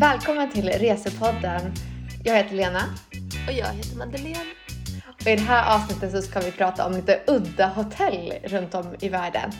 [0.00, 1.72] Välkommen till Resepodden.
[2.24, 2.80] Jag heter Lena
[3.48, 4.50] Och jag heter Madeleine.
[5.20, 8.96] och i det här avsnittet så ska vi prata om lite udda hotell runt om
[9.00, 9.50] i världen.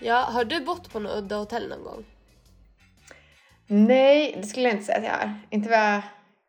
[0.00, 2.04] Ja, har du bott på något udda hotell någon gång?
[3.66, 5.40] Nej, det skulle jag inte säga att jag har.
[5.50, 6.02] Inte vad jag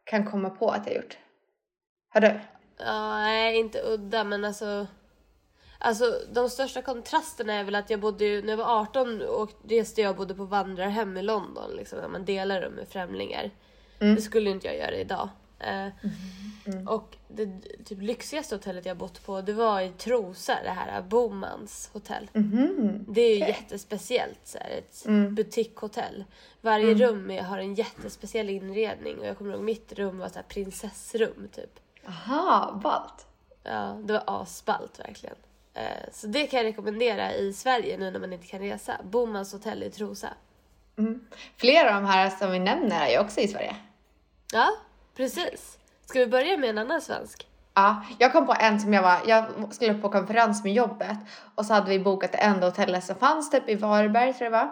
[0.03, 1.17] kan komma på att jag gjort.
[2.09, 2.39] Har du?
[2.79, 4.87] Ja, nej, inte udda, men alltså...
[5.85, 9.51] Alltså de största kontrasterna är väl att jag bodde ju, när jag var 18 och
[9.69, 13.51] reste jag och bodde på vandrarhem i London, liksom, där man delar rum med främlingar.
[13.99, 14.15] Mm.
[14.15, 15.29] Det skulle inte jag göra idag.
[15.59, 15.87] Eh,
[16.87, 21.89] Och det typ lyxigaste hotellet jag bott på, det var i Trosa, det här Bomans
[21.93, 22.29] hotell.
[22.33, 23.05] Mhm.
[23.09, 23.55] Det är ju Okej.
[23.59, 25.35] jättespeciellt, så här, ett Mm.
[25.35, 26.23] butikshotell.
[26.61, 30.35] Varje rum är, har en jättespeciell inredning och jag kommer ihåg mitt rum var så
[30.35, 31.79] här prinsessrum typ.
[32.07, 33.27] Aha, ballt.
[33.63, 35.35] Ja, det var asballt verkligen.
[35.73, 38.93] Eh, Så det kan jag rekommendera i Sverige nu när man inte kan resa.
[39.03, 40.27] Bomans hotell i Trosa.
[40.97, 41.19] Mm.
[41.57, 43.75] Flera av de här som vi nämner är ju också i Sverige.
[44.53, 44.69] Ja,
[45.17, 45.77] precis.
[46.05, 47.47] Ska vi börja med en annan svensk?
[47.73, 51.17] Ja, jag kom på en som jag var, jag skulle på konferens med jobbet
[51.55, 54.53] och så hade vi bokat det enda hotellet som fanns typ i Varberg tror jag
[54.53, 54.71] det var.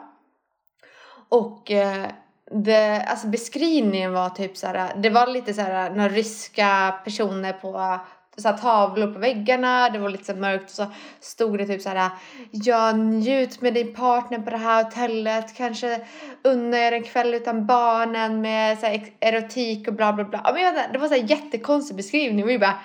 [1.29, 2.11] Och eh,
[2.51, 7.53] det, alltså beskrivningen var typ så här, det var lite så här några ryska personer
[7.53, 7.99] på
[8.37, 10.85] så här, tavlor på väggarna, det var lite så mörkt och så
[11.19, 12.09] stod det typ så här
[12.51, 16.01] ja njut med din partner på det här hotellet, kanske
[16.43, 20.41] unna er en kväll utan barnen med så här, erotik och bla bla bla.
[20.43, 22.79] Ja, Men jag det var så här jättekonstig beskrivning och vi bara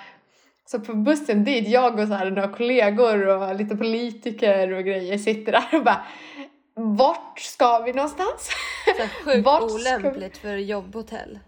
[0.65, 5.17] så på bussen dit, jag och så här några kollegor och lite politiker och grejer
[5.17, 6.01] sitter där och bara
[6.79, 8.49] vart ska vi någonstans?
[8.97, 11.39] Så sjukt ska vi- olämpligt för jobbhotell.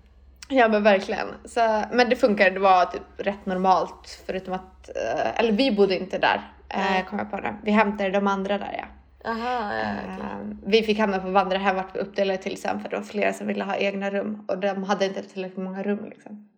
[0.51, 1.27] Ja men verkligen.
[1.45, 5.99] Så, men det funkade, det var typ rätt normalt förutom att, eh, eller vi bodde
[5.99, 6.99] inte där, Nej.
[6.99, 7.55] eh, kom jag på det.
[7.63, 8.85] Vi hämtade de andra där ja.
[9.29, 10.25] Aha, ja, okej.
[10.25, 13.33] Eh, vi fick hamna på vandrarhem vart vi uppdelade till sen för det var flera
[13.33, 16.49] som ville ha egna rum och de hade inte tillräckligt många rum liksom.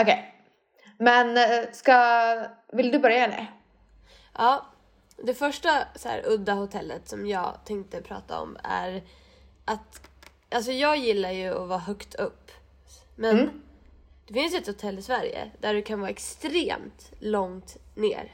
[0.00, 0.34] Okej.
[0.98, 1.94] Men eh, ska,
[2.72, 3.46] vill du börja eller?
[4.38, 4.66] Ja,
[5.24, 9.02] det första så här, udda hotellet som jag tänkte prata om är
[9.64, 10.09] att
[10.50, 12.50] alltså jag gillar ju att vara högt upp.
[13.16, 13.62] Men Mm.
[14.26, 18.32] det finns ett hotell i Sverige där du kan vara extremt långt ner.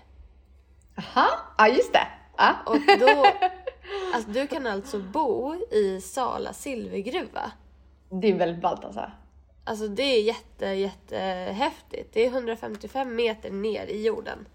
[0.98, 1.28] Aha,
[1.58, 2.06] ja just det.
[2.36, 2.54] Ja.
[2.66, 3.06] Och då,
[4.14, 7.52] alltså du kan alltså bo i Sala silvergruva.
[8.10, 9.10] Det är väldigt ballt alltså.
[9.64, 11.16] Alltså det är jätte, jätte
[11.56, 12.10] häftigt.
[12.12, 14.48] Det är 155 meter ner i jorden.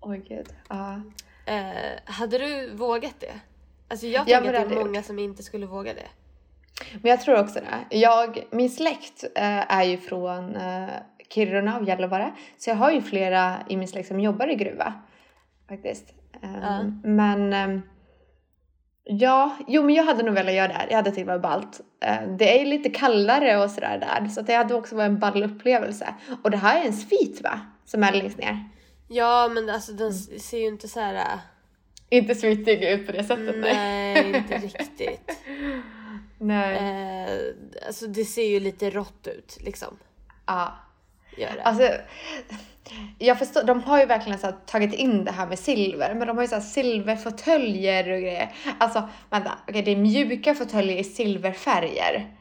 [0.00, 0.48] Oj gud.
[0.68, 1.00] Ja.
[1.46, 3.40] Eh, hade du vågat det?
[3.88, 6.08] Alltså jag Ja, tänker att det är många som inte skulle våga det.
[7.02, 7.96] Men jag tror också det.
[7.98, 10.88] Jag, min släkt eh, är ju från eh,
[11.34, 12.32] Kiruna och Gällivare.
[12.58, 14.94] Så jag har ju flera i min släkt som jobbar i gruva.
[15.68, 16.14] Faktiskt.
[16.42, 16.82] Ja.
[17.04, 17.82] Men ehm,
[19.04, 20.86] ja, jo men jag hade nog velat göra det här.
[20.88, 21.80] Jag hade tyckt det var ballt.
[22.04, 24.28] Eh, det är ju lite kallare och sådär där.
[24.28, 26.14] Så det hade också varit en ball upplevelse.
[26.42, 27.60] Och det här är en svit va?
[27.84, 28.64] Som är längst ner.
[29.08, 30.38] Ja men alltså den Mm.
[30.40, 31.24] ser ju inte så här.
[32.10, 33.74] Inte svitig ut på det sättet nej.
[33.74, 35.30] Nej inte riktigt.
[36.38, 36.76] nej.
[36.76, 39.98] Eh, alltså det ser ju lite rått ut liksom.
[40.46, 40.78] Ja.
[41.36, 41.62] Gör det.
[41.62, 41.90] Alltså,
[43.18, 46.36] jag förstår, de har ju verkligen så tagit in det här med silver, men de
[46.36, 48.54] har ju så silverfåtöljer och grejer.
[48.78, 52.36] Alltså, vänta, okej det är mjuka fåtöljer i silverfärger.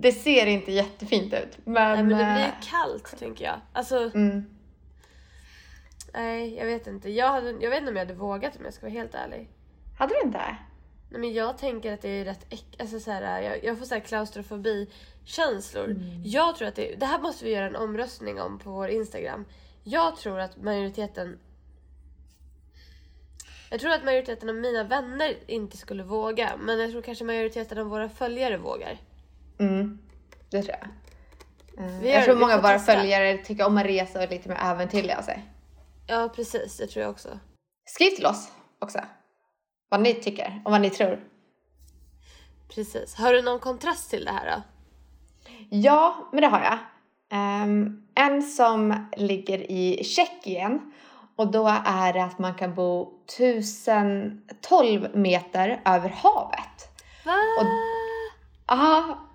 [0.00, 1.74] Det ser inte jättefint ut, men...
[1.74, 3.60] Nej men det blir eh, ju kallt tänker jag.
[3.72, 4.44] Alltså Mm,
[6.14, 7.10] nej jag vet inte.
[7.10, 9.48] Jag, hade, jag vet inte om jag hade vågat om jag ska vara helt ärlig.
[9.98, 10.40] hade du inte?
[11.10, 12.64] Nej men jag tänker att det är rätt äck...
[12.78, 14.90] Alltså så här, jag, jag får så här klaustrofobi
[15.24, 15.84] känslor.
[15.84, 16.22] Mm.
[16.24, 19.44] Jag tror att det, det här måste vi göra en omröstning om på vår Instagram.
[19.84, 21.38] Jag tror att majoriteten
[23.70, 27.78] jag tror att majoriteten av mina vänner inte skulle våga, men jag tror kanske majoriteten
[27.78, 28.98] av våra följare vågar.
[29.58, 29.98] Mm,
[30.50, 30.88] det tror jag.
[31.86, 34.56] Eh, Vi jag tror många av våra följare tycker om att resa och lite mer
[34.56, 35.44] äventyrliga av sig.
[36.06, 36.76] Ja, precis.
[36.76, 37.38] Det tror jag också.
[37.84, 38.98] Skriv till oss också.
[39.88, 41.20] Vad ni tycker och vad ni tror.
[42.74, 43.14] Precis.
[43.14, 44.62] Har du någon kontrast till det här då?
[45.70, 46.78] Ja, men det har jag.
[47.30, 50.92] Ehm, en som ligger i Tjeckien
[51.36, 53.08] och då är det att man kan bo
[53.38, 56.88] 1012 meter över havet.
[57.24, 57.34] Va?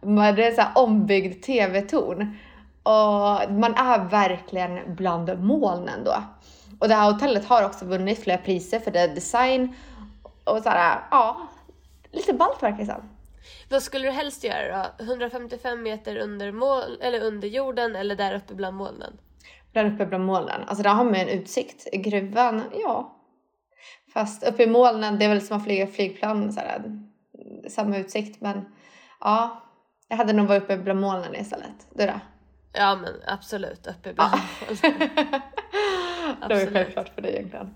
[0.02, 2.38] Men det är så här ombyggd tv-torn.
[2.84, 6.16] Och man är verkligen bland molnen då.
[6.80, 9.76] Och det här hotellet har också vunnit flera priser för det design
[10.44, 11.48] och så här, ja,
[12.12, 13.10] lite ballt verkar det som.
[13.70, 15.04] Vad skulle du helst göra då?
[15.04, 19.18] 155 meter under, mål, eller under jorden eller där uppe bland molnen?
[19.72, 20.62] Där uppe bland molnen.
[20.68, 21.88] Alltså där har man en utsikt.
[21.92, 23.20] I gruvan, ja.
[24.14, 27.00] Fast uppe i molnen, det är väl som att flyga flygplan så här,
[27.70, 28.66] samma utsikt men
[29.20, 29.64] ja,
[30.08, 31.88] jag hade nog varit uppe bland molnen istället.
[31.96, 32.20] Du då?
[32.74, 35.00] Ja men absolut, uppe bland molnen.
[36.48, 37.74] det var ju självklart för dig egentligen.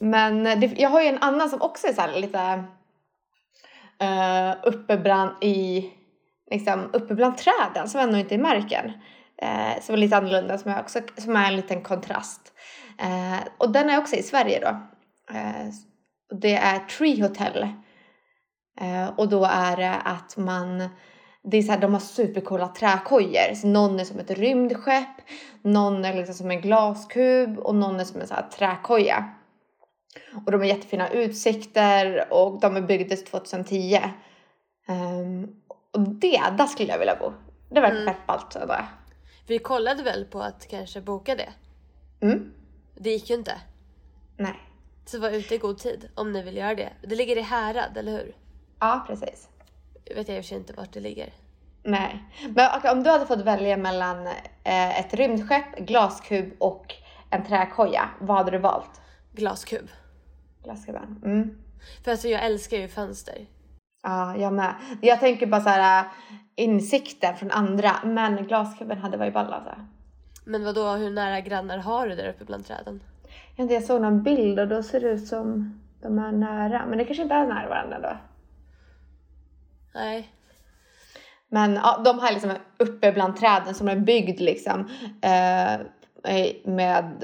[0.00, 2.64] Men det, jag har ju en annan som också är så här lite
[4.02, 5.90] uh, uppe bland i
[6.50, 8.86] liksom uppe bland träden som ändå inte är i marken.
[9.42, 12.52] Uh, som är lite annorlunda som är, också, som är en liten kontrast.
[13.02, 14.68] Uh, och den är också i Sverige då.
[15.34, 15.70] Uh,
[16.40, 17.68] det är Tree Hotel.
[18.80, 20.88] Uh, och då är det att man
[21.42, 23.54] det är så här, de har supercoola träkojor.
[23.54, 25.16] Så någon är som ett rymdskepp,
[25.62, 29.34] någon är liksom som en glaskub och någon är som en så här träkoja.
[30.46, 34.00] Och de har jättefina utsikter och de byggdes 2010.
[34.88, 35.56] Um,
[35.92, 37.32] och det, där skulle jag vilja bo.
[37.70, 38.08] Det var Mm.
[38.08, 38.76] ändå.
[39.46, 41.48] Vi kollade väl på att kanske boka det.
[42.20, 42.52] Mm.
[42.96, 43.60] Det gick ju inte.
[44.36, 44.54] Nej.
[45.06, 46.92] Så var ute i god tid om ni vill göra det.
[47.02, 48.36] Det ligger i Härad, eller hur?
[48.80, 49.48] Ja, precis.
[50.04, 51.32] Jag vet jag i och för sig inte vart det ligger.
[51.82, 52.24] Nej.
[52.48, 54.26] Men okej, om du hade fått välja mellan
[54.64, 56.94] eh, ett rymdskepp, glaskub och
[57.30, 59.00] en träkoja, vad hade du valt?
[59.32, 59.88] Glaskub.
[60.64, 61.20] Glaskuben.
[61.24, 61.50] Mm.
[62.04, 63.46] För alltså jag älskar ju fönster.
[64.02, 64.74] Ja, jag med.
[65.00, 66.10] Jag tänker bara så här äh,
[66.56, 69.74] insikten från andra, men glaskuben hade varit ball alltså.
[70.44, 73.02] Men vad då hur nära grannar har du där uppe bland träden?
[73.56, 76.86] Jag, inte, jag såg någon bild och då ser det ut som de är nära,
[76.86, 78.16] men det kanske inte är nära varandra då.
[79.94, 80.30] Nej.
[81.48, 84.80] Men ja, de här liksom uppe bland träden som är byggd liksom
[85.22, 85.80] eh,
[86.64, 87.22] med,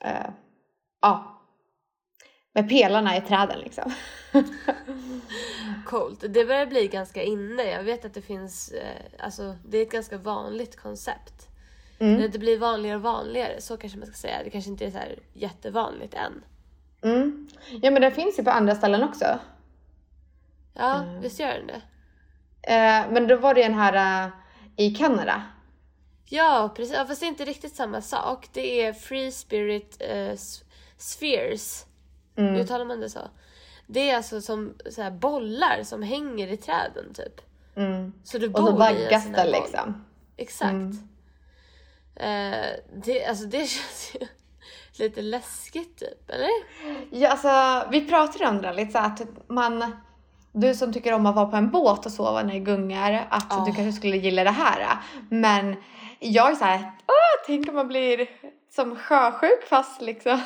[0.00, 0.26] eh,
[1.02, 1.33] ja,
[2.54, 3.92] med pelarna i träden liksom.
[5.86, 6.20] Coolt.
[6.20, 7.62] Det börjar bli ganska inne.
[7.64, 11.48] Jag vet att det finns, eh, alltså det är ett ganska vanligt koncept.
[11.98, 12.30] Mm.
[12.30, 14.42] Det blir vanligare och vanligare, så kanske man ska säga.
[14.44, 16.42] Det kanske inte är så här jättevanligt än.
[17.02, 17.48] Mm.
[17.82, 19.38] Ja men det finns ju på andra ställen också.
[20.74, 21.20] Ja, Mm.
[21.20, 21.82] visst gör den det?
[22.74, 24.30] Eh, men då var det en här eh,
[24.76, 25.42] i Kanada.
[26.28, 26.94] Ja, precis.
[26.96, 28.48] Ja, fast det är inte riktigt samma sak.
[28.52, 30.62] Det är Free Spirit s-
[30.98, 31.86] Spheres.
[32.36, 32.54] Mm.
[32.54, 33.20] Hur talar man det så?
[33.86, 37.40] Det är alltså som så här bollar som hänger i träden typ.
[37.76, 38.12] Mm.
[38.24, 40.04] Så du Och bor så i en vaggas det liksom.
[40.36, 40.70] Exakt.
[40.72, 40.98] Mm.
[42.16, 42.66] Eh,
[43.04, 44.26] det, alltså det känns ju
[45.04, 46.48] lite läskigt typ, eller?
[47.10, 49.96] Ja, alltså, vi pratade om det där, lite så att man,
[50.52, 53.46] du som tycker om att vara på en båt och sova när det gungar, att
[53.50, 53.64] Ja.
[53.66, 54.98] du kanske skulle gilla det här.
[55.30, 55.76] Men
[56.18, 58.28] jag är så här, åh, tänk om man blir
[58.74, 60.40] som sjösjuk fast liksom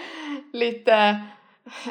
[0.52, 1.24] lite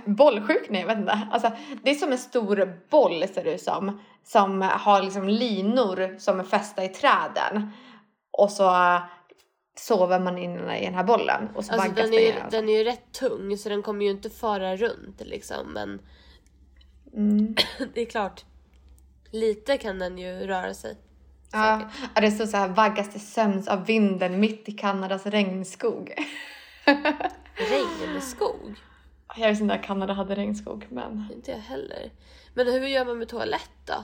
[0.06, 1.28] bollsjuk, nej jag vet inte.
[1.32, 1.52] Alltså,
[1.84, 6.40] det är som en stor boll ser det ut som, som har liksom linor som
[6.40, 7.72] är fästa i träden.
[8.32, 9.00] Och så
[9.78, 12.78] sover man in i den här bollen och så Alltså den är, ju, den är
[12.78, 16.02] ju rätt tung så den kommer ju inte fara runt liksom men
[17.14, 17.56] Mm.
[17.94, 18.46] det är klart.
[19.32, 20.98] Lite kan den ju röra sig.
[21.52, 26.14] Ja, det står så här vaggas till sömns av vinden mitt i Kanadas regnskog.
[27.56, 28.76] Regnskog?
[29.38, 32.12] Jag visste inte att Kanada hade regnskog, men Inte jag heller.
[32.54, 34.04] Men hur gör man med toalett då?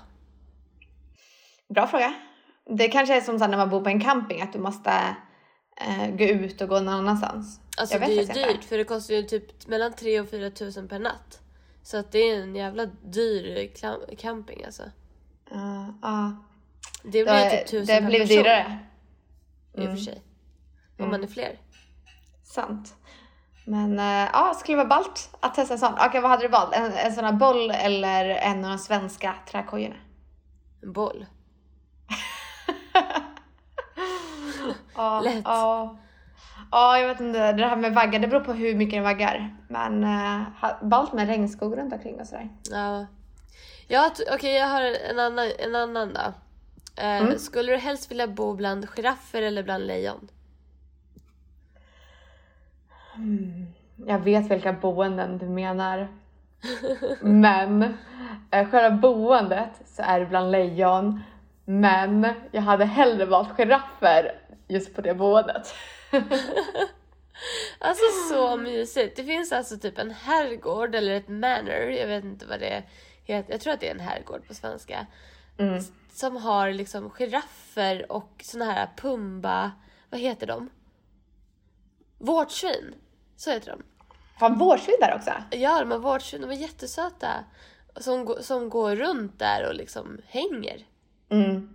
[1.67, 2.13] bra fråga.
[2.65, 5.15] Det kanske är som när man bor på en camping, att du måste
[5.81, 7.59] eh, gå ut och gå någon annanstans.
[7.77, 10.87] Alltså det är ju dyrt för det kostar ju typ mellan 3 och 4 tusen
[10.87, 11.39] per natt.
[11.83, 13.71] Så att det är en jävla dyr
[14.17, 14.83] camping alltså.
[15.49, 16.31] Ja, ja.
[17.11, 18.79] Det blir typ tusen det person dyrare.
[19.73, 19.95] i och Mm.
[19.95, 20.21] för sig.
[20.99, 21.59] Om man är fler.
[22.43, 22.93] Sant.
[23.67, 25.93] Men eh, ja, skulle vara ballt att testa en sån.
[25.93, 26.75] Okej, vad hade du valt?
[26.75, 29.95] En, en sån här boll eller en av de svenska träkojorna?
[30.83, 31.25] En boll.
[34.95, 35.41] Ja, Lätt.
[35.45, 35.97] Ja.
[36.71, 37.51] ja, jag vet inte.
[37.53, 39.55] Det här med vaggar, det beror på hur mycket den vaggar.
[39.69, 40.41] Men uh,
[40.81, 42.49] ballt med regnskog runt omkring och sådär.
[42.71, 43.05] Ja.
[43.87, 46.33] Ja, okej jag har en annan, en annan då.
[46.97, 47.39] Eh, Mm.
[47.39, 50.27] Skulle du helst vilja bo bland giraffer eller bland lejon?
[54.07, 56.07] Jag vet vilka boenden du menar.
[57.21, 61.23] Men uh, själva boendet så är det bland lejon.
[61.65, 65.73] Men jag hade hellre valt giraffer just på det boendet.
[67.79, 69.15] Alltså så mysigt.
[69.15, 72.83] Det finns alltså typ en herrgård eller ett manor, jag vet inte vad det
[73.23, 73.51] heter.
[73.53, 75.05] Jag tror att det är en herrgård på svenska.
[75.57, 75.83] Mm.
[76.15, 79.71] Som har liksom giraffer och såna här pumba,
[80.09, 80.69] vad heter de?
[82.19, 82.95] Vårtsvin,
[83.35, 83.83] så heter de.
[84.39, 85.31] Fan, vårsvin där också.
[85.51, 87.27] Ja, de har vårtsvin, de är jättesöta.
[87.97, 90.85] Som, som går runt där och liksom hänger.
[91.31, 91.69] Mm.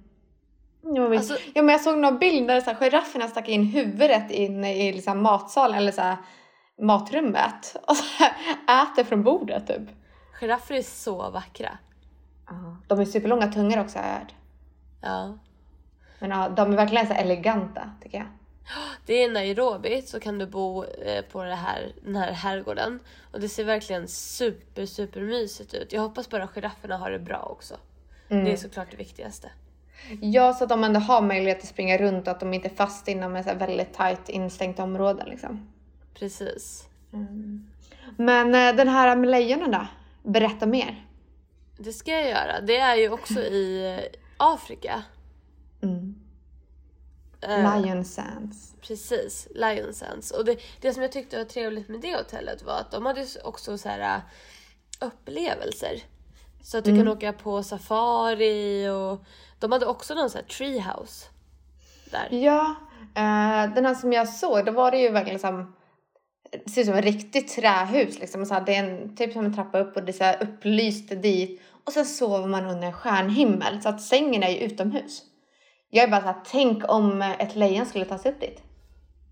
[0.82, 4.30] Men, Alltså- ja, men jag såg någon bild där så här, girafferna stack in huvudet
[4.30, 6.16] in i liksom, matsalen eller så här,
[6.82, 8.32] matrummet och så här,
[8.82, 9.88] äter från bordet typ.
[10.40, 11.78] Giraffer är så vackra.
[12.50, 12.76] Ja.
[12.86, 14.34] De är superlånga tungor också har jag hört.
[15.00, 15.38] Ja.
[16.18, 18.26] Men ja, de är verkligen så eleganta tycker jag.
[19.06, 23.00] Det är Nairobi så kan du bo eh, på det här, den här herrgården.
[23.32, 25.92] Och det ser verkligen super, super mysigt ut.
[25.92, 27.74] Jag hoppas bara girafferna har det bra också.
[28.28, 29.50] Det är såklart det viktigaste.
[30.20, 32.74] Ja, så att de ändå har möjlighet att springa runt och att de inte är
[32.74, 35.72] fast inom ett väldigt tajt instängt område liksom.
[36.14, 36.88] Precis.
[38.16, 39.86] Men eh, den här med lejonen då?
[40.22, 41.04] Berätta mer.
[41.82, 42.60] Det ska jag göra.
[42.60, 45.02] Det är ju också i eh, Afrika.
[45.82, 46.14] Mm.
[47.40, 48.74] Eh, Lion Sands.
[48.80, 50.30] Precis, Lion Sands.
[50.30, 53.26] Och det, det som jag tyckte var trevligt med det hotellet var att de hade
[53.44, 54.20] också så här äh,
[55.06, 56.02] upplevelser.
[56.62, 59.24] Så att du kan åka på safari och
[59.58, 61.26] de hade också någon sån här treehouse.
[62.10, 62.28] Där.
[62.30, 62.74] Ja,
[63.14, 65.74] eh, den här som jag såg, då var det ju verkligen som
[66.50, 68.46] det ser ut som ett riktigt trähus liksom.
[68.46, 70.42] Så här, det är en, typ som en trappa upp och det är så här
[70.42, 71.62] upplyst dit.
[71.84, 75.22] Och sen sover man under en stjärnhimmel så att sängen är ju utomhus.
[75.90, 78.62] Jag är bara såhär, tänk om ett lejon skulle ta sig upp dit.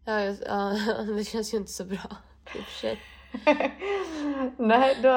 [0.04, 0.72] Ja, jag- ja,
[1.16, 1.98] det känns ju inte så bra
[2.54, 2.98] i och för sig.
[4.58, 5.10] Nej, då,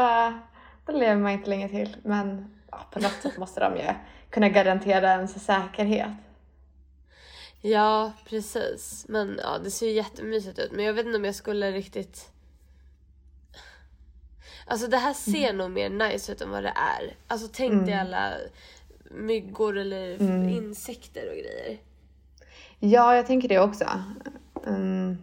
[0.85, 1.97] då lever man inte länge till.
[2.03, 3.83] Men ja, på något sätt måste de ju
[4.29, 6.07] kunna garantera ens säkerhet.
[7.61, 9.05] Ja, precis.
[9.09, 10.71] Men ja, det ser ju jättemysigt ut.
[10.71, 12.31] Men jag vet inte om jag skulle riktigt...
[14.65, 17.15] Alltså det här ser nog mer nice ut än vad det är.
[17.27, 18.33] Alltså tänk dig alla
[19.11, 21.77] myggor eller insekter och grejer.
[22.79, 23.85] Ja, jag tänker det också.
[24.67, 25.17] Mm.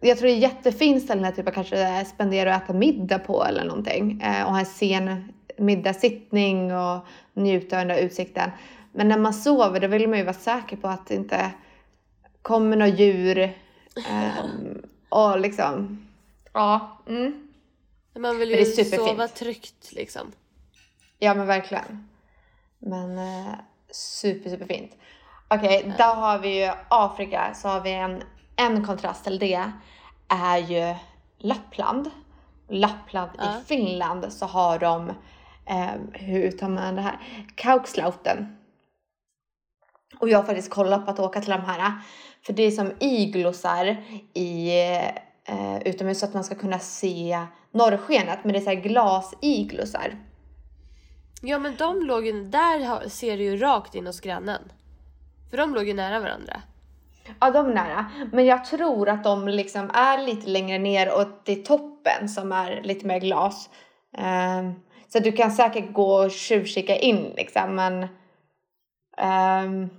[0.00, 3.64] Jag tror det är jättefint ställe att typ, kanske spendera och äta middag på eller
[3.64, 4.20] någonting.
[4.22, 8.50] Eh, och ha en sen middagssittning och njuta av den där utsikten.
[8.98, 11.50] Men när man sover då vill man ju vara säker på att det inte
[12.42, 13.38] kommer några djur.
[14.08, 16.06] ehm, och liksom,
[16.52, 16.98] ja.
[17.08, 17.48] Mm.
[18.18, 19.08] Man vill ju superfint.
[19.08, 20.32] sova tryggt liksom.
[21.18, 22.08] Ja men verkligen.
[22.78, 23.52] Men eh,
[23.90, 24.96] super, super fint.
[25.48, 28.22] Okej, där har vi ju Afrika, så har vi en,
[28.56, 29.72] en kontrast till det
[30.28, 30.94] är ju
[31.38, 32.10] Lappland.
[32.68, 33.44] Lappland Ja.
[33.44, 35.08] i Finland så har de,
[35.66, 37.18] eh, hur uttalar man det här?
[37.54, 38.57] Kaukslauten.
[40.20, 41.92] Och jag har faktiskt kollat på att åka till de här.
[42.46, 43.96] För det är som iglosar
[44.34, 44.70] i
[45.44, 48.38] eh, utomhus så att man ska kunna se norrskenet.
[48.42, 50.14] Men det är så här glasiglosar.
[51.42, 54.72] Ja men de låg ju, där ser du ju rakt in hos grannen.
[55.50, 56.62] För de låg ju nära varandra.
[57.40, 58.06] Ja, de är nära.
[58.32, 62.52] Men jag tror att de liksom är lite längre ner och det är toppen som
[62.52, 63.70] är lite mer glas.
[64.18, 64.74] Ehm,
[65.08, 68.06] så du kan säkert gå och tjuvkika in liksom, men...
[69.22, 69.90] Um,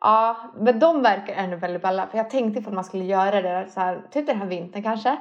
[0.00, 2.06] ja, men de verkar ändå väldigt balla.
[2.06, 5.16] För jag tänkte ifall man skulle göra det så här, typ den här vintern kanske.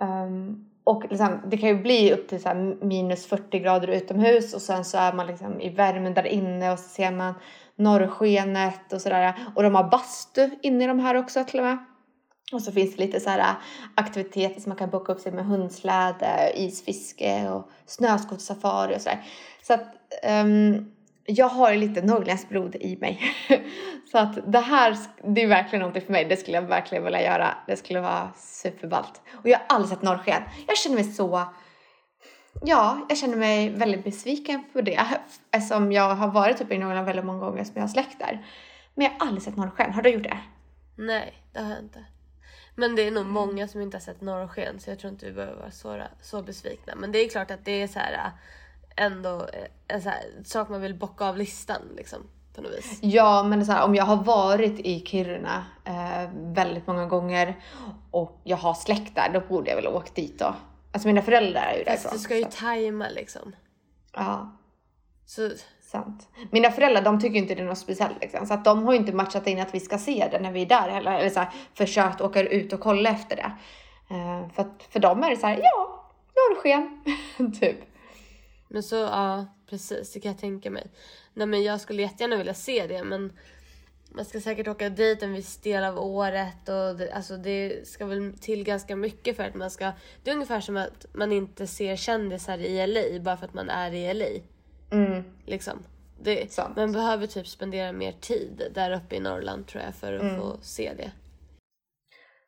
[0.00, 4.54] Um, och liksom, det kan ju bli upp till så här minus 40 grader utomhus
[4.54, 7.34] och sen så är man liksom i värmen där inne och så ser man
[7.76, 9.34] norrskenet och sådär.
[9.54, 11.78] Och de har bastu inne i de här också till och med.
[12.52, 13.54] Och så finns det lite så här äh,
[13.94, 19.22] aktiviteter som man kan boka upp sig med hundsläde, isfiske och snöskotersafari och sådär.
[19.62, 19.86] Så att
[20.44, 20.92] um,
[21.30, 23.20] jag har lite norrländskt blod i mig.
[24.10, 26.24] så att det här, det är verkligen någonting för mig.
[26.24, 27.54] Det skulle jag verkligen vilja göra.
[27.66, 29.20] Det skulle vara superballt.
[29.32, 30.42] Och jag har aldrig sett norrsken.
[30.66, 31.44] Jag känner mig så
[32.62, 35.00] Ja, jag känner mig väldigt besviken på det
[35.50, 38.46] eftersom jag har varit typ i Norrland väldigt många gånger som jag har släkt där.
[38.94, 39.92] Men jag har aldrig sett norrsken.
[39.92, 40.38] Har du gjort det?
[40.96, 42.04] Nej, det har jag inte.
[42.74, 45.32] Men det är nog många som inte har sett norrsken så jag tror inte vi
[45.32, 46.94] behöver vara så, så besvikna.
[46.94, 48.30] Men det är klart att det är så här
[48.98, 52.18] ändå äh, en så här, sak man vill bocka av listan liksom
[52.54, 52.98] på något vis.
[53.02, 57.56] Ja, men så här, om jag har varit i Kiruna eh, väldigt många gånger
[58.10, 60.54] och jag har släkt där, då borde jag väl åka dit då.
[60.92, 62.12] Alltså mina föräldrar är ju Fast därifrån.
[62.12, 63.56] du ska ju så- tajma liksom.
[64.14, 64.52] Ja,
[65.26, 65.50] Så
[65.82, 66.28] sant.
[66.50, 68.98] Mina föräldrar de tycker inte det är något speciellt liksom, så att de har ju
[68.98, 71.18] inte matchat in att vi ska se det när vi är där heller.
[71.18, 73.52] Eller så här, försökt åka ut och kolla efter det.
[74.14, 76.04] Eh, för, att, för dem är det så här, ja,
[76.50, 77.00] norrsken,
[77.60, 77.78] typ.
[78.68, 80.86] Men så, ja precis, det kan jag tänka mig.
[81.34, 83.32] Nej men jag skulle jättegärna vilja se det men
[84.10, 88.06] man ska säkert åka dit en viss del av året och det, alltså det ska
[88.06, 89.92] väl till ganska mycket för att man ska...
[90.22, 93.70] Det är ungefär som att man inte ser kändisar i LA bara för att man
[93.70, 94.40] är i LA.
[94.90, 95.24] Mm.
[95.46, 95.78] Liksom.
[96.20, 96.76] Det, Sant.
[96.76, 100.56] man behöver typ spendera mer tid där uppe i Norrland tror jag för att få
[100.62, 101.10] se det.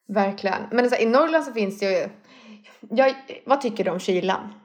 [0.07, 0.63] Verkligen.
[0.73, 2.09] Men så här, i Norrland så finns det ju...
[2.81, 3.15] Jag,
[3.47, 4.60] vad tycker du om kylan?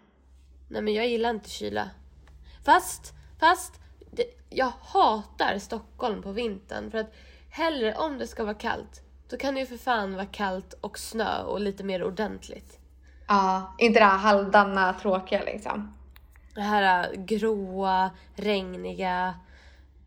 [0.67, 1.89] Nej men jag gillar inte kyla.
[2.65, 3.81] Fast, fast
[4.11, 7.13] det, jag hatar Stockholm på vintern för att
[7.49, 10.99] hellre om det ska vara kallt då kan det ju för fan vara kallt och
[10.99, 12.79] snö och lite mer ordentligt.
[13.27, 15.93] Ja, inte det här halvdana tråkiga liksom.
[16.55, 19.35] Det här äh, gråa, regniga,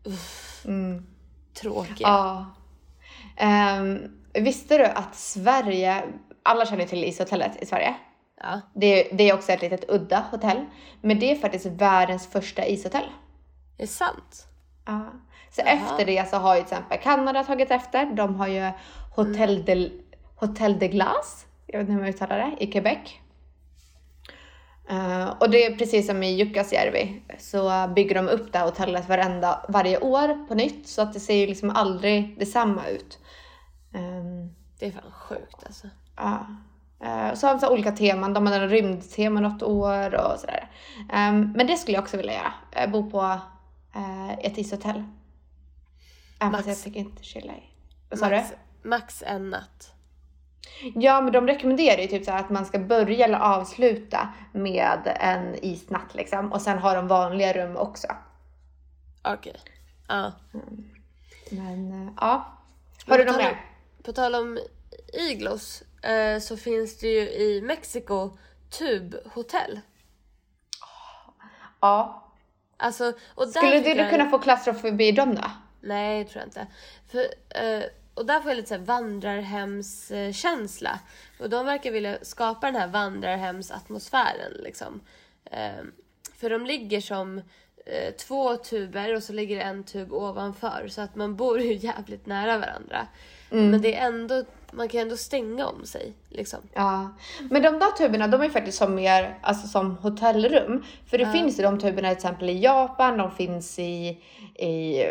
[0.04, 1.06] uff, Mm.
[1.54, 2.08] tråkiga.
[2.08, 2.46] Ja.
[3.36, 3.98] Ehm,
[4.32, 6.04] visste du att Sverige,
[6.42, 7.94] alla känner till ishotellet i Sverige.
[8.40, 8.61] Ja.
[8.75, 10.64] Det, det är också ett litet udda hotell.
[11.00, 13.04] Men det är faktiskt världens första ishotell.
[13.76, 14.47] Är det sant?
[14.87, 15.12] Ja.
[15.50, 15.71] Så Jaha.
[15.71, 18.07] efter det så har ju till exempel Kanada tagit efter.
[18.07, 18.71] De har ju
[19.16, 20.02] Hotel de,
[20.37, 22.99] Hotel de Glace, jag vet inte hur man uttalar det, i Quebec.
[24.90, 29.09] Eh, och det är precis som i Jukkasjärvi så bygger de upp det här hotellet
[29.09, 33.18] varenda, varje år på nytt så att det ser ju liksom aldrig detsamma ut.
[33.95, 35.88] Ehm, Det är fan sjukt alltså.
[36.16, 36.47] Ja.
[37.35, 38.35] Så har de så olika teman.
[38.35, 40.71] De hade en rymdtema något år och sådär.
[41.12, 42.52] Ehm, Men det skulle jag också vilja göra.
[42.73, 43.40] Eh, Bo på
[43.95, 45.05] eh, ett ishotell.
[46.40, 46.67] Även Max.
[46.67, 47.62] jag tycker inte chilla i.
[48.09, 48.37] Vad sa du?
[48.37, 48.52] Max,
[48.83, 49.93] max en natt.
[50.95, 55.17] Ja, men de rekommenderar ju typ så här att man ska börja eller avsluta med
[55.21, 56.52] en isnatt liksom.
[56.52, 58.09] Och sen har de vanliga rum också.
[59.25, 59.57] Okej.
[60.09, 60.33] Ja.
[61.50, 62.59] Men eh, ja.
[63.07, 63.64] Har du något mer?
[64.02, 64.59] På tal om
[65.31, 68.38] iglos eh, så finns det ju i Mexiko
[68.78, 69.81] tubhotell.
[71.81, 72.25] Ja.
[72.76, 75.50] Alltså, och där Skulle du jag- kunna få klaustrofobi i dem då?
[75.81, 76.67] Nej, tror jag inte.
[77.11, 77.19] För,
[77.64, 77.83] eh,
[78.14, 80.99] och där får jag lite så här vandrarhemskänsla.
[81.40, 85.00] Och de verkar vilja skapa den här vandrarhemsatmosfären liksom.
[85.45, 85.83] Eh,
[86.40, 87.38] för de ligger som
[87.87, 90.88] eh, två tuber och så ligger en tub ovanför.
[90.88, 93.07] Så att man bor ju jävligt nära varandra.
[93.50, 96.59] Men det är ändå, man kan ändå stänga om sig liksom.
[96.75, 97.14] Ja,
[97.50, 100.85] men de där tuberna de är ju faktiskt som mer alltså som hotellrum.
[101.11, 104.23] För det finns ju de tuberna till exempel i Japan, de finns i,
[104.54, 105.04] i,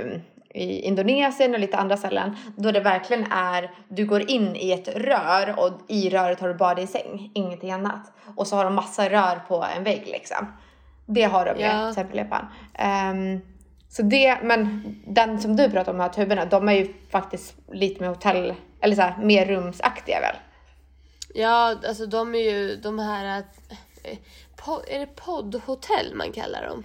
[0.50, 2.36] i Indonesien och lite andra ställen.
[2.56, 6.54] Då det verkligen är, du går in i ett rör och i röret har du
[6.54, 8.12] bara din säng, ingenting annat.
[8.36, 10.48] Och så har de massa rör på en vägg liksom.
[11.08, 11.82] Det har de ju Ja.
[11.82, 12.46] till exempel Japan.
[12.74, 13.42] Ehm,
[13.90, 17.56] så det, men den som du pratar om, de här tuberna, de är ju faktiskt
[17.72, 20.36] lite mer hotell, eller så här, mer rumsaktiga väl?
[21.34, 23.44] Ja, alltså de är ju de här...
[24.04, 24.18] eh,
[24.58, 26.84] po- Är det poddhotell man kallar dem?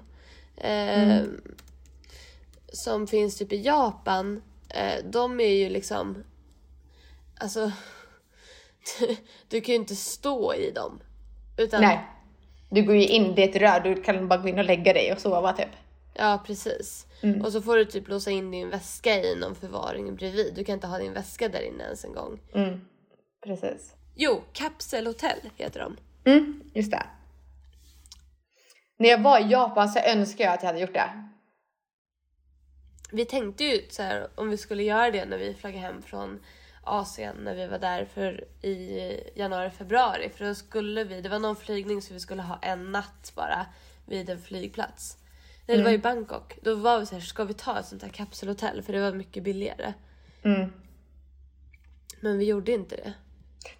[0.57, 1.23] Eh,
[2.73, 4.43] Som finns typ i Japan.
[4.69, 6.25] Eh, de är ju liksom...
[7.41, 7.73] Alltså...
[9.01, 9.17] Du,
[9.49, 11.01] du kan ju inte stå i dem.
[11.57, 12.01] Utan, Nej.
[12.75, 14.93] Du går ju in, det är ett rör, du kan bara gå in och lägga
[14.93, 15.69] dig och sova typ.
[16.15, 17.07] Ja, precis.
[17.45, 20.55] Och så får du typ låsa in din väska i någon förvaring bredvid.
[20.55, 22.41] Du kan inte ha din väska där inne ens en gång.
[22.55, 22.81] Mm.
[23.45, 23.95] Precis.
[24.15, 25.97] Jo, kapselhotell heter de.
[26.31, 27.07] Mm, just det.
[28.97, 31.29] När jag var i Japan så önskar jag att jag hade gjort det.
[33.13, 36.41] Vi tänkte ju så här, om vi skulle göra det när vi flaggade hem från
[36.83, 40.31] Asien när vi var där för i januari, februari.
[40.31, 43.67] För då skulle vi, det var någon flygning så vi skulle ha en natt bara
[44.07, 45.19] vid en flygplats.
[45.67, 46.59] Nej, det var i Bangkok.
[46.63, 48.83] Då var vi så här, ska vi ta ett sånt här kapselhotell?
[48.83, 49.93] För det var mycket billigare.
[50.43, 50.73] Mm.
[52.21, 53.13] Men vi gjorde inte det.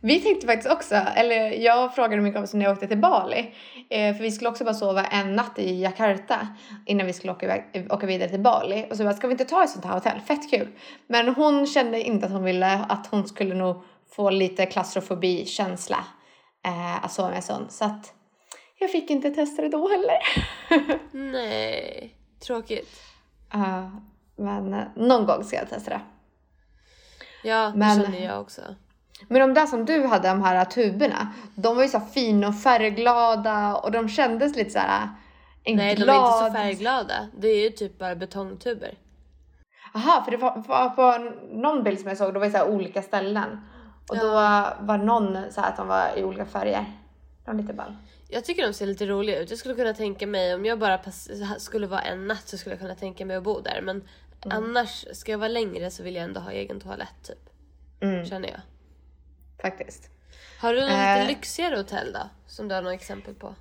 [0.01, 3.55] Vi tänkte faktiskt också, eller jag frågade min kompis när jag åkte till Bali.
[3.91, 6.49] Eh, för vi skulle också bara sova en natt i Jakarta
[6.87, 8.87] innan vi skulle åka, iväg, åka vidare till Bali.
[8.91, 10.21] Och så bara, ska vi inte ta ett sånt här hotell?
[10.21, 10.69] Fett kul.
[11.07, 16.05] Men hon kände inte att hon ville, att hon skulle nog få lite klaustrofobi-känsla
[16.65, 17.71] eh, att sova med en sån.
[17.71, 18.15] Så att
[18.79, 20.19] jag fick inte testa det då heller.
[21.33, 22.17] Nej,
[22.47, 23.01] tråkigt.
[23.53, 23.91] Ja,
[24.37, 26.01] men eh, någon gång ska jag testa det.
[27.45, 28.61] Ja, det Men- känner jag också.
[29.29, 32.61] Men de där som du hade, de här tuberna, de var ju så fina och
[32.61, 35.09] färgglada och de kändes lite så här
[35.65, 36.09] en Nej, glad...
[36.09, 37.29] de är inte så färgglada.
[37.37, 38.99] Det är ju typ bara betongtuber.
[39.95, 42.67] Aha, för det var, var på någon bild som jag såg, då var det så
[42.67, 43.61] olika ställen.
[44.09, 44.31] Och då
[44.81, 46.85] var någon så här att de var i olika färger.
[47.45, 47.97] De var lite ball.
[48.29, 49.51] Jag tycker de ser lite roliga ut.
[49.51, 51.01] Jag skulle kunna tänka mig, om jag bara
[51.59, 53.81] skulle vara en natt så skulle jag kunna tänka mig att bo där.
[53.83, 54.09] Men
[54.51, 57.51] annars, ska jag vara längre så vill jag ändå ha egen toalett typ.
[58.01, 58.61] Mm, Känner jag.
[59.63, 60.09] Faktiskt.
[60.61, 61.15] Har du något Eh.
[61.19, 62.21] lite lyxigare hotell då?
[62.47, 63.55] Som du har några exempel på?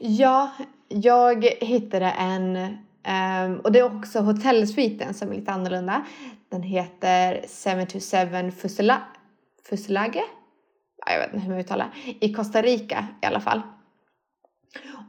[0.00, 0.50] Ja,
[0.88, 6.04] jag hittade en, ehm, och det är också hotellsviten som är lite annorlunda.
[6.50, 9.02] Den heter 727 Fusela,
[9.68, 10.22] Fuselage.
[11.06, 13.62] Ja, Jag vet inte hur man uttalar I Costa Rica i alla fall.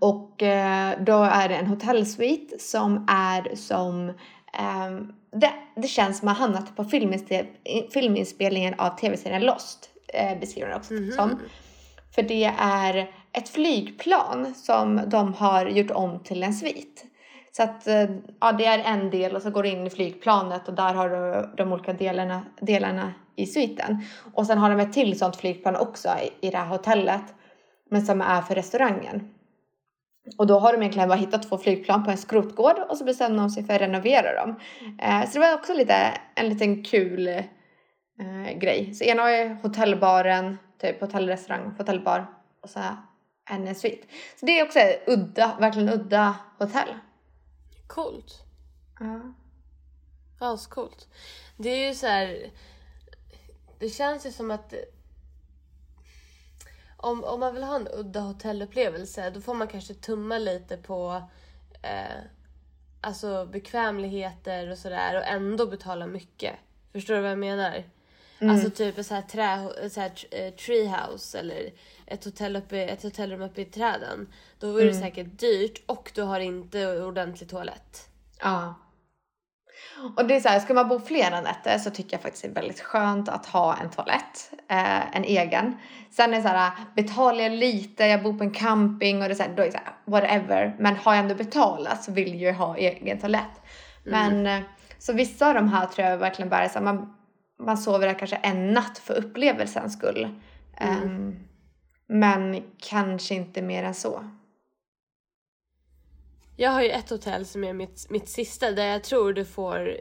[0.02, 4.14] Och eh, då är det en hotellsvit som är som
[4.54, 9.90] ehm, det, det känns som att man hamnat på filminspe- filminspelningen av tv-serien Lost.
[10.14, 11.40] Eh, beskriver den också som.
[12.16, 17.06] För det är ett flygplan som de har gjort om till en svit.
[17.52, 20.68] Så att eh, ja, det är en del och så går du in i flygplanet
[20.68, 24.06] och där har du de olika delarna, delarna i sviten.
[24.34, 27.24] Och sen har de ett till sånt flygplan också i, i det här hotellet.
[27.90, 29.30] Men som är för restaurangen.
[30.38, 33.38] Och då har de egentligen bara hittat två flygplan på en skrotgård och så bestämde
[33.38, 34.60] de sig för att renovera dem.
[35.02, 38.94] Eh, så det var också lite, en liten kul eh, grej.
[38.94, 42.26] Så ena var ju hotellbaren, typ hotellrestaurang, hotellbar
[42.62, 42.80] och så
[43.50, 44.08] en svit.
[44.40, 46.90] Så det är också udda, verkligen udda hotell.
[47.88, 48.44] Coolt.
[49.00, 49.34] Ja.
[50.40, 51.08] Ascoolt.
[51.58, 52.52] Det är ju så här.
[53.80, 54.74] Det känns ju som att
[57.02, 61.24] om, om man vill ha en udda hotellupplevelse då får man kanske tumma lite på
[61.82, 62.22] eh,
[63.02, 66.56] alltså bekvämligheter och sådär och ändå betala mycket.
[66.92, 67.84] Förstår du vad jag menar?
[68.40, 68.56] Mm.
[68.56, 71.74] Alltså typ ett så här, trä, så här eh, treehouse eller
[72.06, 74.34] ett, hotell uppe, ett hotellrum uppe i träden.
[74.60, 75.02] Då är det Mm.
[75.02, 78.10] säkert dyrt och du har inte ordentlig toalett.
[78.40, 78.74] Ja.
[80.18, 82.50] Och det är så här, ska man bo flera nätter så tycker jag faktiskt det
[82.50, 85.78] är väldigt skönt att ha en toalett, eh, en egen.
[86.12, 89.34] Sen är det så här, betalar jag lite, jag bor på en camping och det
[89.34, 90.76] är så här, då är det så här, whatever.
[90.80, 93.62] Men har jag ändå betalat så vill jag ju ha egen toalett.
[94.04, 94.60] Men eh,
[95.00, 97.14] så vissa av de här tror jag verkligen bara så här, man,
[97.60, 100.30] man sover där kanske en natt för upplevelsens skull.
[100.78, 101.36] Ehm,
[102.08, 104.24] men kanske inte mer än så.
[106.62, 110.00] Jag har ju ett hotell som är mitt, mitt sista där jag tror du får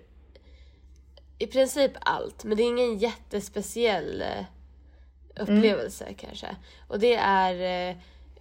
[1.38, 2.44] i princip allt.
[2.44, 4.44] Men det är ingen jättespeciell eh,
[5.36, 6.56] upplevelse kanske.
[6.88, 7.96] Och det är eh,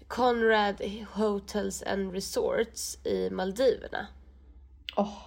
[0.07, 0.81] Conrad
[1.13, 4.07] Hotels and Resorts i Maldiverna.
[4.95, 5.17] Åh,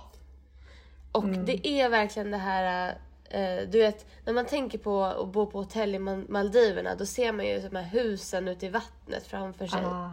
[1.13, 2.91] Och det är verkligen det här,
[3.31, 7.07] eh, du vet, när man tänker på att bo på hotell i Mal- Maldiverna då
[7.07, 9.81] ser man ju de här husen ute i vattnet framför sig.
[9.85, 10.11] ah.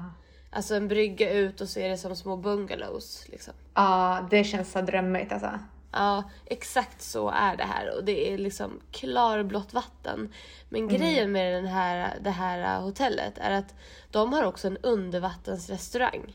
[0.51, 3.53] Alltså en brygga ut och så är det som små bungalows liksom.
[3.73, 5.59] Ja, det känns så drömmigt alltså.
[5.91, 10.33] Ja, exakt så är det här och det är liksom klarblått vatten.
[10.69, 13.75] Men grejen med den här, det här hotellet är att
[14.11, 16.33] de har också en undervattensrestaurang.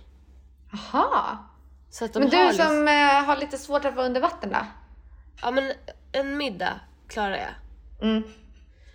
[0.72, 1.38] Aha.
[1.90, 4.20] Så att de Men har du liksom- som eh, har lite svårt att vara under
[4.20, 4.66] vatten då?
[5.42, 5.72] Ja men
[6.12, 7.54] en middag klarar jag.
[8.08, 8.22] Mm.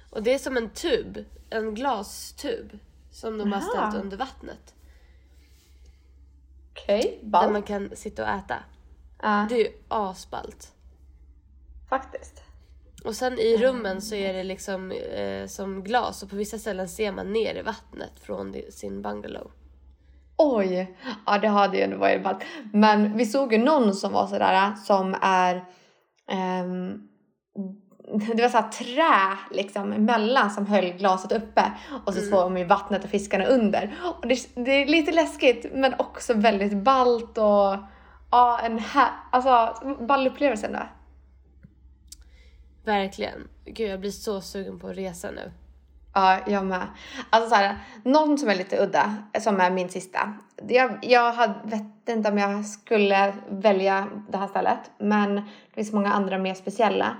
[0.09, 2.79] Och det är som en tub, en glastub
[3.11, 3.69] som de har Aha.
[3.89, 4.73] ställt under vattnet.
[6.83, 7.51] Okej, Där ballt.
[7.51, 8.55] man kan sitta och äta.
[9.21, 10.71] Ja, Det är ju asballt.
[11.89, 12.43] faktiskt.
[13.05, 16.89] Och sen i rummen så är det liksom eh, som glas och på vissa ställen
[16.89, 19.51] ser man ner i vattnet från sin bungalow.
[20.37, 20.97] Oj!
[21.25, 22.43] Ja, det hade ju ändå varit ballt.
[22.73, 25.65] Men vi såg ju någon som var sådär som är...
[26.31, 27.07] ehm,
[28.35, 31.71] det var så här trä liksom emellan som höll glaset uppe
[32.05, 33.95] och så såg man ju vattnet och fiskarna under.
[34.03, 37.75] Och det, det är lite läskigt men också väldigt ballt och
[38.31, 40.79] ja, en här, alltså ball upplevelse ändå.
[42.85, 43.47] Verkligen.
[43.65, 45.51] Gud jag blir så sugen på att resa nu.
[46.13, 46.87] Ja, jag med.
[47.29, 50.33] Alltså så här, någon som är lite udda, som är min sista.
[50.67, 55.93] Jag, jag hade, vet inte om jag skulle välja det här stället, men det finns
[55.93, 57.15] många andra mer speciella.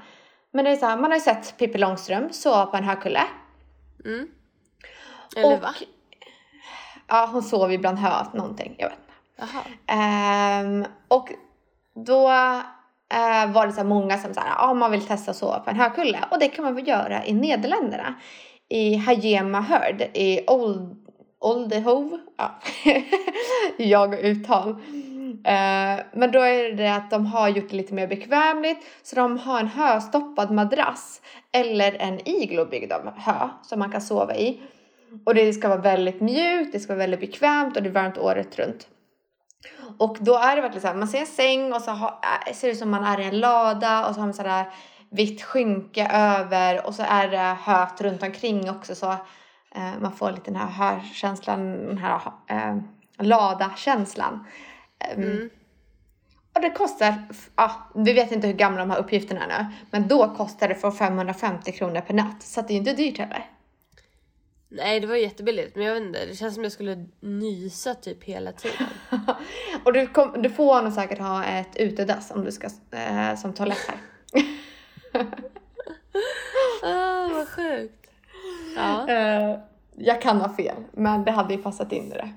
[0.52, 3.22] Men det är så här, man har ju sett Pippi Långstrump sova på en hökulle.
[4.06, 4.28] Mm.
[5.36, 5.74] Eller och, va?
[7.08, 9.14] Ja, hon sov ju bland hö, någonting, jag vet inte.
[9.88, 11.30] Ehm, och
[12.06, 12.30] då
[13.14, 15.76] eh, var det så många som sa att man vill testa att sova på en
[15.76, 16.20] hökulle.
[16.32, 18.16] Och det kan man väl göra i Nederländerna.
[18.70, 21.08] I Hajema Hörd i Old,
[21.40, 22.20] Oldehove.
[22.38, 22.60] Ja.
[23.78, 24.82] Jag och uttal.
[25.46, 28.86] Eh, men då är det att de har gjort det lite mer bekvämligt.
[29.04, 31.22] Så de har en höstoppad madrass.
[31.52, 34.62] Eller en iglo byggd av hö som man kan sova i.
[35.26, 38.18] Och det ska vara väldigt mjukt, det ska vara väldigt bekvämt och det är varmt
[38.18, 38.88] året runt.
[39.98, 42.54] Och då är det verkligen så här, man ser en säng och så har, eh,
[42.54, 44.66] ser det ut som man är i en lada och så har man sådär
[45.10, 49.12] vitt skynke över och så är det höet runt omkring också så
[49.76, 52.76] eh, man får lite den här hörkänslan, den här eh,
[53.20, 54.46] lada-känslan.
[55.00, 55.50] Ehm, Mm.
[56.54, 57.16] Och det kostar,
[57.56, 60.76] ja, vi vet inte hur gamla de här uppgifterna är nu, men då kostar det
[60.76, 62.44] för 550 kronor per natt.
[62.44, 63.46] Så det är ju inte dyrt heller.
[64.72, 68.24] Nej det var jättebilligt men jag vet inte, det känns som jag skulle nysa typ
[68.24, 68.88] hela tiden.
[69.84, 73.54] och du, kom, du får nog säkert ha ett utedass om du ska eh, som
[73.54, 74.00] toalett här.
[76.84, 78.08] ah, vad sjukt.
[78.76, 79.10] Ja.
[79.10, 79.60] Eh,
[79.96, 82.34] jag kan ha fel, men det hade ju passat in i det.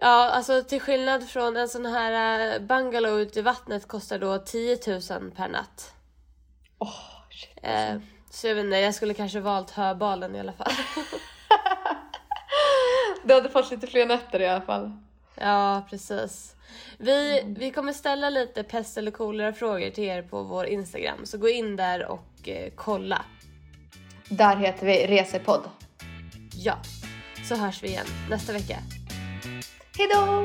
[0.00, 4.38] Ja, alltså till skillnad från en sån här eh, bungalow ute i vattnet kostar då
[4.38, 5.94] 10 000 per natt.
[6.78, 6.94] Åh,
[7.30, 7.58] shit.
[7.62, 7.96] Eh,
[8.30, 10.72] så jag vet inte, jag skulle kanske valt höbalen i alla fall.
[13.24, 14.92] Du hade fått lite fler nätter i alla fall.
[15.34, 16.54] ja, precis.
[16.98, 21.38] Vi, vi kommer ställa lite pest eller kolera frågor till er på vår Instagram, så
[21.38, 23.22] gå in där och eh, kolla.
[24.28, 25.62] Där heter vi Resepodd.
[26.54, 26.78] Ja,
[27.48, 28.76] så hörs vi igen nästa vecka.
[29.98, 30.44] Hejdå!